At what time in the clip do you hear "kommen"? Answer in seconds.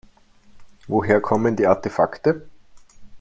1.21-1.55